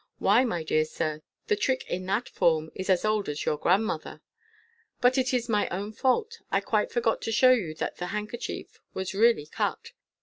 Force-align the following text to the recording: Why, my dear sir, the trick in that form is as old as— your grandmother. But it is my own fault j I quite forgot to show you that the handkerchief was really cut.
Why, 0.17 0.43
my 0.43 0.63
dear 0.63 0.85
sir, 0.85 1.21
the 1.45 1.55
trick 1.55 1.85
in 1.87 2.07
that 2.07 2.27
form 2.27 2.71
is 2.73 2.89
as 2.89 3.05
old 3.05 3.29
as— 3.29 3.45
your 3.45 3.57
grandmother. 3.59 4.23
But 4.99 5.15
it 5.19 5.31
is 5.31 5.47
my 5.47 5.69
own 5.69 5.91
fault 5.93 6.37
j 6.39 6.39
I 6.53 6.59
quite 6.59 6.89
forgot 6.91 7.21
to 7.21 7.31
show 7.31 7.51
you 7.51 7.75
that 7.75 7.97
the 7.97 8.07
handkerchief 8.07 8.79
was 8.95 9.13
really 9.13 9.45
cut. 9.45 9.91